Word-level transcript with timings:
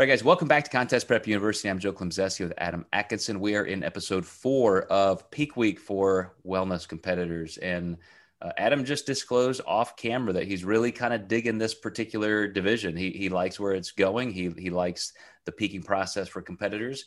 All 0.00 0.06
right, 0.06 0.12
guys, 0.12 0.24
welcome 0.24 0.48
back 0.48 0.64
to 0.64 0.70
Contest 0.70 1.06
Prep 1.06 1.26
University. 1.26 1.68
I'm 1.68 1.78
Joe 1.78 1.92
Klemczewski 1.92 2.40
with 2.40 2.54
Adam 2.56 2.86
Atkinson. 2.90 3.38
We 3.38 3.54
are 3.54 3.66
in 3.66 3.84
episode 3.84 4.24
four 4.24 4.84
of 4.84 5.30
Peak 5.30 5.58
Week 5.58 5.78
for 5.78 6.34
wellness 6.42 6.88
competitors. 6.88 7.58
And 7.58 7.98
uh, 8.40 8.50
Adam 8.56 8.86
just 8.86 9.04
disclosed 9.04 9.60
off 9.66 9.96
camera 9.96 10.32
that 10.32 10.46
he's 10.46 10.64
really 10.64 10.90
kind 10.90 11.12
of 11.12 11.28
digging 11.28 11.58
this 11.58 11.74
particular 11.74 12.48
division. 12.48 12.96
He, 12.96 13.10
he 13.10 13.28
likes 13.28 13.60
where 13.60 13.74
it's 13.74 13.90
going, 13.90 14.32
he, 14.32 14.48
he 14.56 14.70
likes 14.70 15.12
the 15.44 15.52
peaking 15.52 15.82
process 15.82 16.28
for 16.28 16.40
competitors. 16.40 17.04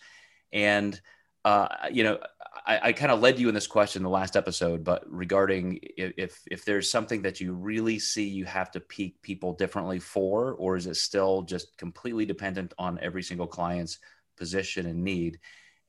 And, 0.51 1.01
uh, 1.45 1.69
you 1.91 2.03
know, 2.03 2.19
I, 2.65 2.79
I 2.89 2.93
kind 2.93 3.11
of 3.11 3.19
led 3.19 3.39
you 3.39 3.49
in 3.49 3.55
this 3.55 3.67
question 3.67 4.01
in 4.01 4.03
the 4.03 4.09
last 4.09 4.35
episode, 4.35 4.83
but 4.83 5.03
regarding 5.07 5.79
if 5.97 6.41
if 6.49 6.65
there's 6.65 6.91
something 6.91 7.21
that 7.23 7.41
you 7.41 7.53
really 7.53 7.99
see 7.99 8.27
you 8.27 8.45
have 8.45 8.71
to 8.71 8.79
peak 8.79 9.21
people 9.21 9.53
differently 9.53 9.99
for, 9.99 10.53
or 10.53 10.75
is 10.75 10.87
it 10.87 10.95
still 10.95 11.41
just 11.41 11.77
completely 11.77 12.25
dependent 12.25 12.73
on 12.77 12.99
every 13.01 13.23
single 13.23 13.47
client's 13.47 13.99
position 14.37 14.85
and 14.85 15.03
need? 15.03 15.39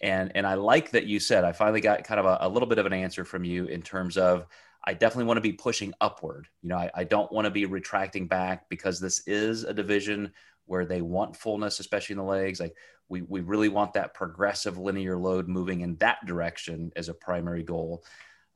And 0.00 0.32
and 0.34 0.46
I 0.46 0.54
like 0.54 0.90
that 0.92 1.06
you 1.06 1.20
said 1.20 1.44
I 1.44 1.52
finally 1.52 1.80
got 1.80 2.04
kind 2.04 2.20
of 2.20 2.26
a, 2.26 2.38
a 2.40 2.48
little 2.48 2.68
bit 2.68 2.78
of 2.78 2.86
an 2.86 2.92
answer 2.92 3.24
from 3.24 3.44
you 3.44 3.66
in 3.66 3.82
terms 3.82 4.16
of 4.16 4.46
I 4.86 4.94
definitely 4.94 5.24
want 5.24 5.38
to 5.38 5.42
be 5.42 5.52
pushing 5.52 5.94
upward. 6.00 6.46
You 6.62 6.70
know, 6.70 6.76
I, 6.76 6.90
I 6.94 7.04
don't 7.04 7.32
want 7.32 7.46
to 7.46 7.50
be 7.50 7.66
retracting 7.66 8.26
back 8.26 8.68
because 8.68 9.00
this 9.00 9.22
is 9.26 9.64
a 9.64 9.72
division 9.72 10.32
where 10.66 10.84
they 10.84 11.02
want 11.02 11.36
fullness, 11.36 11.80
especially 11.80 12.14
in 12.14 12.18
the 12.18 12.24
legs. 12.24 12.60
Like 12.60 12.76
we, 13.08 13.22
we 13.22 13.40
really 13.40 13.68
want 13.68 13.94
that 13.94 14.14
progressive 14.14 14.78
linear 14.78 15.16
load 15.16 15.48
moving 15.48 15.80
in 15.82 15.96
that 15.96 16.24
direction 16.26 16.92
as 16.96 17.08
a 17.08 17.14
primary 17.14 17.62
goal. 17.62 18.04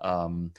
Um, 0.00 0.52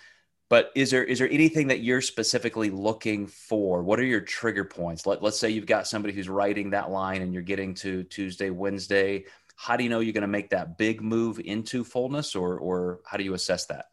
but 0.50 0.72
is 0.76 0.90
there 0.90 1.04
is 1.04 1.20
there 1.20 1.30
anything 1.30 1.68
that 1.68 1.82
you're 1.82 2.02
specifically 2.02 2.72
looking 2.72 3.28
for? 3.28 3.84
What 3.84 4.00
are 4.00 4.06
your 4.06 4.22
trigger 4.22 4.66
points? 4.66 5.06
Let, 5.06 5.22
let's 5.22 5.40
say 5.40 5.52
you've 5.52 5.68
got 5.68 5.88
somebody 5.88 6.14
who's 6.14 6.28
writing 6.28 6.72
that 6.72 6.90
line 6.90 7.22
and 7.22 7.32
you're 7.32 7.44
getting 7.44 7.76
to 7.76 8.04
Tuesday, 8.04 8.50
Wednesday. 8.50 9.26
How 9.56 9.78
do 9.78 9.84
you 9.84 9.90
know 9.90 10.00
you're 10.00 10.14
going 10.14 10.22
to 10.22 10.28
make 10.28 10.50
that 10.50 10.78
big 10.78 11.02
move 11.02 11.40
into 11.40 11.84
fullness, 11.84 12.36
or 12.36 12.58
or 12.58 13.02
how 13.06 13.18
do 13.18 13.24
you 13.24 13.36
assess 13.36 13.68
that? 13.68 13.86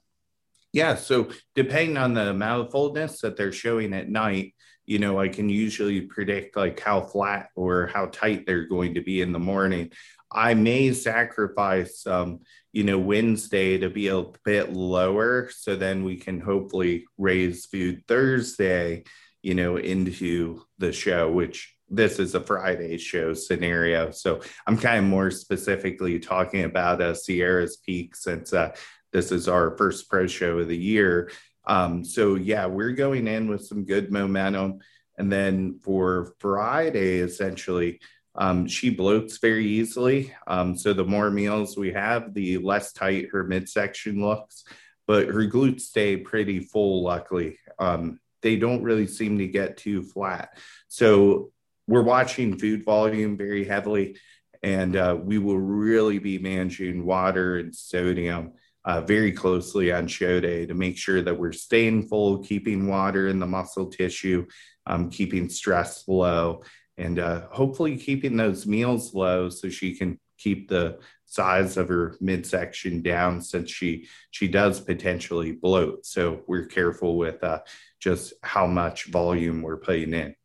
Yeah, 0.76 0.96
so 0.96 1.30
depending 1.54 1.96
on 1.96 2.12
the 2.12 2.68
fullness 2.70 3.22
that 3.22 3.34
they're 3.34 3.50
showing 3.50 3.94
at 3.94 4.10
night, 4.10 4.54
you 4.84 4.98
know, 4.98 5.18
I 5.18 5.28
can 5.28 5.48
usually 5.48 6.02
predict 6.02 6.54
like 6.54 6.78
how 6.78 7.00
flat 7.00 7.48
or 7.56 7.86
how 7.86 8.08
tight 8.12 8.44
they're 8.44 8.68
going 8.68 8.92
to 8.92 9.00
be 9.00 9.22
in 9.22 9.32
the 9.32 9.38
morning. 9.38 9.90
I 10.30 10.52
may 10.52 10.92
sacrifice, 10.92 12.06
um, 12.06 12.40
you 12.74 12.84
know, 12.84 12.98
Wednesday 12.98 13.78
to 13.78 13.88
be 13.88 14.08
a 14.08 14.24
bit 14.44 14.74
lower. 14.74 15.48
So 15.50 15.76
then 15.76 16.04
we 16.04 16.18
can 16.18 16.40
hopefully 16.40 17.06
raise 17.16 17.64
food 17.64 18.02
Thursday, 18.06 19.04
you 19.40 19.54
know, 19.54 19.78
into 19.78 20.62
the 20.76 20.92
show, 20.92 21.32
which 21.32 21.74
this 21.88 22.18
is 22.18 22.34
a 22.34 22.40
Friday 22.40 22.98
show 22.98 23.32
scenario. 23.32 24.10
So 24.10 24.42
I'm 24.66 24.76
kind 24.76 24.98
of 24.98 25.04
more 25.04 25.30
specifically 25.30 26.18
talking 26.18 26.64
about 26.64 27.00
uh, 27.00 27.14
Sierra's 27.14 27.78
Peak 27.78 28.14
since 28.14 28.52
uh, 28.52 28.74
this 29.16 29.32
is 29.32 29.48
our 29.48 29.74
first 29.78 30.10
pro 30.10 30.26
show 30.26 30.58
of 30.58 30.68
the 30.68 30.76
year. 30.76 31.30
Um, 31.66 32.04
so 32.04 32.34
yeah, 32.34 32.66
we're 32.66 32.92
going 32.92 33.26
in 33.26 33.48
with 33.48 33.64
some 33.64 33.86
good 33.86 34.12
momentum. 34.12 34.80
And 35.16 35.32
then 35.32 35.80
for 35.82 36.34
Friday, 36.38 37.20
essentially, 37.20 38.00
um, 38.34 38.66
she 38.66 38.94
bloats 38.94 39.40
very 39.40 39.66
easily. 39.66 40.34
Um, 40.46 40.76
so 40.76 40.92
the 40.92 41.06
more 41.06 41.30
meals 41.30 41.78
we 41.78 41.92
have, 41.92 42.34
the 42.34 42.58
less 42.58 42.92
tight 42.92 43.30
her 43.32 43.42
midsection 43.44 44.20
looks. 44.20 44.64
But 45.06 45.28
her 45.28 45.48
glutes 45.48 45.80
stay 45.80 46.18
pretty 46.18 46.60
full, 46.60 47.02
luckily. 47.02 47.58
Um, 47.78 48.20
they 48.42 48.56
don't 48.56 48.82
really 48.82 49.06
seem 49.06 49.38
to 49.38 49.48
get 49.48 49.78
too 49.78 50.02
flat. 50.02 50.58
So 50.88 51.52
we're 51.88 52.02
watching 52.02 52.58
food 52.58 52.84
volume 52.84 53.38
very 53.38 53.64
heavily, 53.64 54.18
and 54.62 54.94
uh, 54.94 55.16
we 55.18 55.38
will 55.38 55.58
really 55.58 56.18
be 56.18 56.36
managing 56.36 57.06
water 57.06 57.56
and 57.56 57.74
sodium 57.74 58.52
uh, 58.86 59.00
very 59.00 59.32
closely 59.32 59.92
on 59.92 60.06
show 60.06 60.40
day 60.40 60.64
to 60.64 60.74
make 60.74 60.96
sure 60.96 61.20
that 61.20 61.36
we're 61.36 61.52
staying 61.52 62.06
full, 62.06 62.38
keeping 62.38 62.86
water 62.86 63.26
in 63.26 63.40
the 63.40 63.46
muscle 63.46 63.86
tissue, 63.86 64.46
um, 64.86 65.10
keeping 65.10 65.48
stress 65.48 66.06
low, 66.06 66.62
and 66.96 67.18
uh, 67.18 67.48
hopefully 67.50 67.96
keeping 67.96 68.36
those 68.36 68.64
meals 68.66 69.12
low 69.12 69.48
so 69.48 69.68
she 69.68 69.94
can 69.94 70.18
keep 70.38 70.68
the 70.68 70.98
size 71.24 71.76
of 71.76 71.88
her 71.88 72.16
midsection 72.20 73.02
down 73.02 73.42
since 73.42 73.70
she 73.70 74.06
she 74.30 74.46
does 74.46 74.80
potentially 74.80 75.50
bloat. 75.50 76.06
So 76.06 76.42
we're 76.46 76.66
careful 76.66 77.16
with 77.16 77.42
uh, 77.42 77.60
just 77.98 78.34
how 78.42 78.66
much 78.66 79.06
volume 79.06 79.62
we're 79.62 79.78
putting 79.78 80.14
in. 80.14 80.36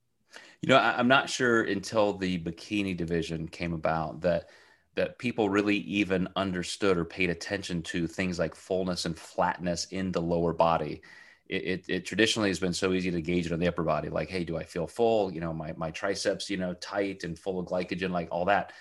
You 0.62 0.70
know, 0.70 0.78
I'm 0.78 1.08
not 1.08 1.30
sure 1.30 1.62
until 1.62 2.14
the 2.14 2.40
bikini 2.40 2.98
division 2.98 3.48
came 3.48 3.74
about 3.74 4.22
that 4.22 4.50
that 4.96 5.18
people 5.18 5.50
really 5.50 5.78
even 5.78 6.28
understood 6.36 6.98
or 6.98 7.06
paid 7.06 7.30
attention 7.30 7.82
to 7.82 8.08
things 8.08 8.38
like 8.38 8.56
fullness 8.56 9.06
and 9.06 9.18
flatness 9.18 9.86
in 9.92 10.12
the 10.12 10.22
lower 10.22 10.54
body. 10.54 11.02
It, 11.48 11.64
it, 11.64 11.86
it, 11.88 12.06
traditionally 12.06 12.50
has 12.50 12.60
been 12.60 12.74
so 12.74 12.94
easy 12.94 13.12
to 13.12 13.22
gauge 13.22 13.46
it 13.46 13.52
on 13.52 13.60
the 13.60 13.68
upper 13.68 13.84
body, 13.84 14.10
like, 14.10 14.30
hey, 14.30 14.44
do 14.44 14.58
I 14.58 14.64
feel 14.64 14.88
full? 14.88 15.34
You 15.34 15.42
know, 15.42 15.54
my 15.54 15.74
my 15.76 15.92
triceps, 15.92 16.50
you 16.50 16.58
know, 16.58 16.74
tight 16.76 17.24
and 17.24 17.38
full 17.38 17.60
of 17.60 17.68
glycogen, 17.68 18.12
like 18.12 18.30
all 18.32 18.46
that. 18.46 18.74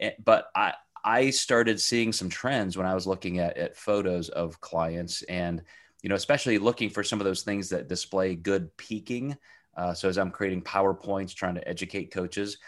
And, 0.00 0.14
but 0.24 0.48
I 0.54 0.74
I 1.04 1.30
started 1.30 1.80
seeing 1.80 2.12
some 2.12 2.28
trends 2.28 2.76
when 2.76 2.86
I 2.86 2.94
was 2.94 3.06
looking 3.06 3.38
at 3.38 3.56
at 3.56 3.76
photos 3.76 4.28
of 4.30 4.60
clients, 4.60 5.22
and 5.22 5.62
you 6.02 6.08
know, 6.08 6.16
especially 6.16 6.58
looking 6.58 6.90
for 6.90 7.04
some 7.04 7.20
of 7.20 7.24
those 7.24 7.42
things 7.42 7.68
that 7.70 7.88
display 7.88 8.34
good 8.34 8.76
peaking. 8.76 9.36
Uh, 9.76 9.94
so 9.94 10.08
as 10.08 10.18
I'm 10.18 10.30
creating 10.32 10.62
PowerPoints, 10.62 11.34
trying 11.34 11.54
to 11.54 11.68
educate 11.68 12.12
coaches, 12.12 12.58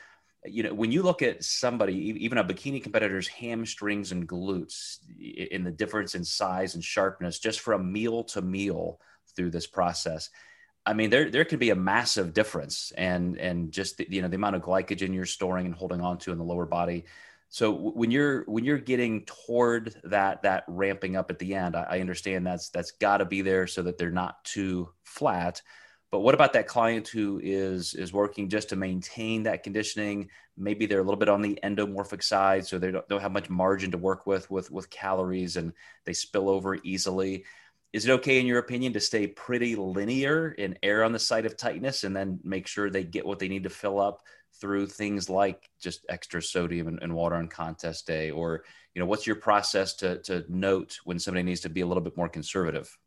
you 0.44 0.62
know, 0.62 0.72
when 0.72 0.90
you 0.90 1.02
look 1.02 1.22
at 1.22 1.44
somebody, 1.44 1.94
even 1.94 2.38
a 2.38 2.44
bikini 2.44 2.82
competitor's 2.82 3.28
hamstrings 3.28 4.12
and 4.12 4.28
glutes, 4.28 4.98
in 5.18 5.64
the 5.64 5.70
difference 5.70 6.14
in 6.14 6.24
size 6.24 6.74
and 6.74 6.82
sharpness, 6.82 7.38
just 7.38 7.60
from 7.60 7.92
meal 7.92 8.24
to 8.24 8.40
meal 8.40 9.00
through 9.36 9.50
this 9.50 9.66
process, 9.66 10.30
I 10.86 10.94
mean, 10.94 11.10
there 11.10 11.30
there 11.30 11.44
could 11.44 11.58
be 11.58 11.70
a 11.70 11.76
massive 11.76 12.32
difference, 12.32 12.92
and 12.96 13.38
and 13.38 13.70
just 13.70 13.98
the, 13.98 14.06
you 14.08 14.22
know 14.22 14.28
the 14.28 14.36
amount 14.36 14.56
of 14.56 14.62
glycogen 14.62 15.14
you're 15.14 15.26
storing 15.26 15.66
and 15.66 15.74
holding 15.74 16.00
on 16.00 16.18
to 16.18 16.32
in 16.32 16.38
the 16.38 16.44
lower 16.44 16.66
body. 16.66 17.04
So 17.50 17.72
when 17.72 18.10
you're 18.10 18.44
when 18.44 18.64
you're 18.64 18.78
getting 18.78 19.24
toward 19.24 19.94
that 20.04 20.42
that 20.42 20.64
ramping 20.68 21.16
up 21.16 21.30
at 21.30 21.38
the 21.38 21.54
end, 21.54 21.76
I, 21.76 21.82
I 21.82 22.00
understand 22.00 22.46
that's 22.46 22.70
that's 22.70 22.92
got 22.92 23.18
to 23.18 23.24
be 23.24 23.42
there 23.42 23.66
so 23.66 23.82
that 23.82 23.98
they're 23.98 24.10
not 24.10 24.42
too 24.44 24.88
flat. 25.02 25.60
But 26.10 26.20
what 26.20 26.34
about 26.34 26.54
that 26.54 26.66
client 26.66 27.06
who 27.06 27.40
is 27.42 27.94
is 27.94 28.12
working 28.12 28.48
just 28.48 28.70
to 28.70 28.76
maintain 28.76 29.44
that 29.44 29.62
conditioning? 29.62 30.28
Maybe 30.56 30.86
they're 30.86 31.00
a 31.00 31.04
little 31.04 31.18
bit 31.18 31.28
on 31.28 31.40
the 31.40 31.58
endomorphic 31.62 32.22
side, 32.22 32.66
so 32.66 32.78
they 32.78 32.90
don't, 32.90 33.08
don't 33.08 33.20
have 33.20 33.32
much 33.32 33.48
margin 33.48 33.92
to 33.92 33.98
work 33.98 34.26
with 34.26 34.50
with 34.50 34.70
with 34.70 34.90
calories, 34.90 35.56
and 35.56 35.72
they 36.04 36.12
spill 36.12 36.48
over 36.48 36.76
easily. 36.82 37.44
Is 37.92 38.06
it 38.06 38.12
okay, 38.12 38.40
in 38.40 38.46
your 38.46 38.58
opinion, 38.58 38.92
to 38.92 39.00
stay 39.00 39.26
pretty 39.26 39.76
linear 39.76 40.54
and 40.58 40.78
err 40.82 41.04
on 41.04 41.12
the 41.12 41.18
side 41.18 41.46
of 41.46 41.56
tightness, 41.56 42.02
and 42.02 42.14
then 42.14 42.40
make 42.42 42.66
sure 42.66 42.90
they 42.90 43.04
get 43.04 43.26
what 43.26 43.38
they 43.38 43.48
need 43.48 43.64
to 43.64 43.70
fill 43.70 44.00
up 44.00 44.22
through 44.60 44.86
things 44.86 45.30
like 45.30 45.70
just 45.80 46.04
extra 46.08 46.42
sodium 46.42 46.88
and, 46.88 46.98
and 47.02 47.14
water 47.14 47.36
on 47.36 47.46
contest 47.46 48.06
day, 48.06 48.30
or 48.30 48.64
you 48.94 49.00
know, 49.00 49.06
what's 49.06 49.28
your 49.28 49.36
process 49.36 49.94
to 49.94 50.18
to 50.22 50.44
note 50.48 50.98
when 51.04 51.20
somebody 51.20 51.44
needs 51.44 51.60
to 51.60 51.68
be 51.68 51.82
a 51.82 51.86
little 51.86 52.02
bit 52.02 52.16
more 52.16 52.28
conservative? 52.28 52.98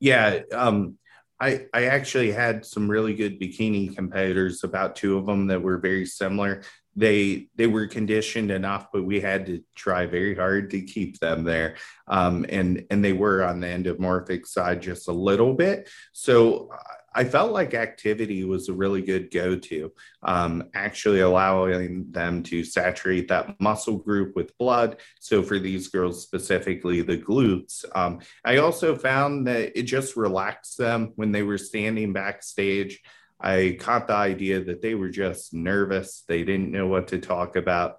Yeah. 0.00 0.40
Um, 0.52 0.96
I, 1.40 1.66
I 1.72 1.84
actually 1.84 2.32
had 2.32 2.64
some 2.64 2.90
really 2.90 3.14
good 3.14 3.40
bikini 3.40 3.94
competitors, 3.94 4.64
about 4.64 4.96
two 4.96 5.16
of 5.16 5.26
them 5.26 5.46
that 5.48 5.62
were 5.62 5.78
very 5.78 6.04
similar. 6.04 6.62
They 6.98 7.48
they 7.54 7.66
were 7.66 7.86
conditioned 7.86 8.50
enough, 8.50 8.88
but 8.92 9.04
we 9.04 9.20
had 9.20 9.46
to 9.46 9.62
try 9.74 10.06
very 10.06 10.34
hard 10.34 10.70
to 10.70 10.82
keep 10.82 11.20
them 11.20 11.44
there. 11.44 11.76
Um, 12.06 12.44
and 12.48 12.84
and 12.90 13.04
they 13.04 13.12
were 13.12 13.44
on 13.44 13.60
the 13.60 13.68
endomorphic 13.68 14.46
side 14.46 14.82
just 14.82 15.08
a 15.08 15.12
little 15.12 15.54
bit. 15.54 15.88
So 16.12 16.70
I 17.14 17.24
felt 17.24 17.52
like 17.52 17.74
activity 17.74 18.44
was 18.44 18.68
a 18.68 18.72
really 18.72 19.02
good 19.02 19.32
go 19.32 19.56
to, 19.56 19.92
um, 20.22 20.70
actually 20.74 21.18
allowing 21.18 22.12
them 22.12 22.44
to 22.44 22.62
saturate 22.62 23.26
that 23.28 23.60
muscle 23.60 23.96
group 23.96 24.36
with 24.36 24.56
blood. 24.58 24.98
So, 25.18 25.42
for 25.42 25.58
these 25.58 25.88
girls 25.88 26.22
specifically, 26.22 27.02
the 27.02 27.18
glutes. 27.18 27.84
Um, 27.94 28.20
I 28.44 28.58
also 28.58 28.94
found 28.94 29.46
that 29.46 29.76
it 29.78 29.82
just 29.82 30.16
relaxed 30.16 30.78
them 30.78 31.12
when 31.16 31.32
they 31.32 31.42
were 31.42 31.58
standing 31.58 32.12
backstage. 32.12 33.00
I 33.40 33.76
caught 33.78 34.08
the 34.08 34.14
idea 34.14 34.64
that 34.64 34.82
they 34.82 34.94
were 34.94 35.10
just 35.10 35.54
nervous, 35.54 36.24
they 36.26 36.44
didn't 36.44 36.72
know 36.72 36.86
what 36.86 37.08
to 37.08 37.18
talk 37.18 37.56
about 37.56 37.98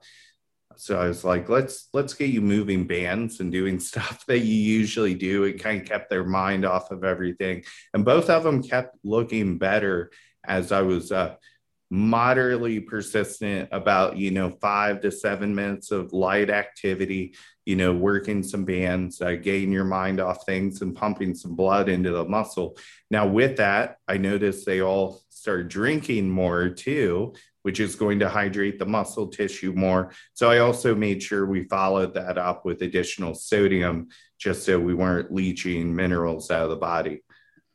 so 0.79 0.97
I 0.97 1.09
was 1.09 1.25
like, 1.25 1.49
let's 1.49 1.89
let's 1.91 2.13
get 2.13 2.29
you 2.29 2.39
moving 2.39 2.87
bands 2.87 3.41
and 3.41 3.51
doing 3.51 3.79
stuff 3.81 4.25
that 4.27 4.39
you 4.39 4.55
usually 4.55 5.13
do. 5.13 5.43
It 5.43 5.61
kind 5.61 5.81
of 5.81 5.87
kept 5.87 6.09
their 6.09 6.23
mind 6.23 6.65
off 6.65 6.91
of 6.91 7.03
everything, 7.03 7.63
and 7.93 8.05
both 8.05 8.29
of 8.29 8.43
them 8.43 8.63
kept 8.63 8.97
looking 9.03 9.57
better 9.57 10.11
as 10.45 10.71
I 10.71 10.81
was 10.81 11.11
uh, 11.11 11.35
moderately 11.89 12.79
persistent 12.79 13.67
about 13.73 14.15
you 14.15 14.31
know 14.31 14.51
five 14.51 15.01
to 15.01 15.11
seven 15.11 15.53
minutes 15.53 15.91
of 15.91 16.13
light 16.13 16.49
activity. 16.49 17.35
You 17.65 17.75
know, 17.75 17.93
working 17.93 18.41
some 18.41 18.63
bands, 18.63 19.21
uh, 19.21 19.33
getting 19.33 19.73
your 19.73 19.83
mind 19.83 20.21
off 20.21 20.45
things, 20.45 20.81
and 20.81 20.95
pumping 20.95 21.35
some 21.35 21.57
blood 21.57 21.89
into 21.89 22.11
the 22.11 22.23
muscle. 22.23 22.77
Now, 23.11 23.27
with 23.27 23.57
that, 23.57 23.97
I 24.07 24.17
noticed 24.17 24.65
they 24.65 24.81
all 24.81 25.21
started 25.39 25.67
drinking 25.67 26.29
more 26.29 26.69
too. 26.69 27.33
which 27.63 27.79
is 27.79 27.95
going 27.95 28.19
to 28.19 28.29
hydrate 28.29 28.79
the 28.79 28.85
muscle 28.85 29.27
tissue 29.27 29.73
more. 29.73 30.11
So 30.33 30.49
I 30.49 30.59
also 30.59 30.95
made 30.95 31.21
sure 31.21 31.45
we 31.45 31.65
followed 31.65 32.13
that 32.13 32.37
up 32.37 32.65
with 32.65 32.81
additional 32.81 33.35
sodium 33.35 34.07
just 34.37 34.63
so 34.65 34.79
we 34.79 34.93
weren't 34.93 35.33
leaching 35.33 35.93
minerals 35.95 36.49
out 36.51 36.63
of 36.63 36.69
the 36.69 36.77
body. 36.77 37.21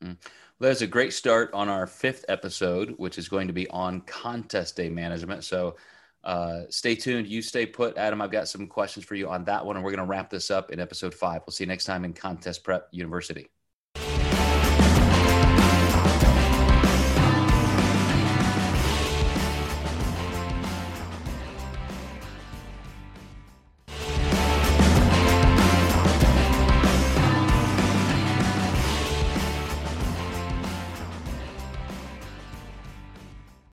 Mm-hmm. 0.02 0.14
Well, 0.58 0.70
that's 0.70 0.80
a 0.80 0.86
great 0.86 1.12
start 1.12 1.52
on 1.52 1.68
our 1.68 1.86
fifth 1.86 2.24
episode, 2.28 2.94
which 2.96 3.18
is 3.18 3.28
going 3.28 3.48
to 3.48 3.52
be 3.52 3.68
on 3.68 4.00
contest 4.02 4.76
day 4.76 4.88
management. 4.88 5.44
So 5.44 5.76
uh, 6.22 6.62
stay 6.70 6.94
tuned. 6.94 7.26
You 7.26 7.42
stay 7.42 7.66
put, 7.66 7.98
Adam. 7.98 8.22
I've 8.22 8.30
got 8.30 8.48
some 8.48 8.66
questions 8.66 9.04
for 9.04 9.16
you 9.16 9.28
on 9.28 9.44
that 9.44 9.66
one, 9.66 9.76
and 9.76 9.84
we're 9.84 9.90
going 9.90 10.06
to 10.06 10.10
wrap 10.10 10.30
this 10.30 10.50
up 10.50 10.70
in 10.70 10.80
episode 10.80 11.12
five. 11.12 11.42
We'll 11.46 11.52
see 11.52 11.64
you 11.64 11.68
next 11.68 11.84
time 11.84 12.04
in 12.04 12.14
Contest 12.14 12.64
Prep 12.64 12.88
University. 12.92 13.48